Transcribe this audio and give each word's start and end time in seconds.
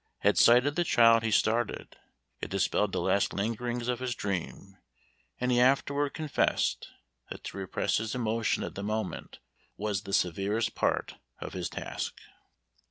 At 0.23 0.35
sight 0.35 0.65
of 0.65 0.73
the 0.73 0.83
child 0.83 1.21
he 1.21 1.29
started; 1.29 1.95
it 2.41 2.49
dispelled 2.49 2.91
the 2.91 2.99
last 2.99 3.33
lingerings 3.33 3.87
of 3.87 3.99
his 3.99 4.15
dream, 4.15 4.77
and 5.39 5.51
he 5.51 5.59
afterward 5.59 6.15
confessed, 6.15 6.89
that 7.29 7.43
to 7.43 7.57
repress 7.57 7.97
his 7.97 8.15
emotion 8.15 8.63
at 8.63 8.73
the 8.73 8.81
moment, 8.81 9.37
was 9.77 10.01
the 10.01 10.11
severest 10.13 10.73
part 10.73 11.17
of 11.37 11.53
his 11.53 11.69
task. 11.69 12.19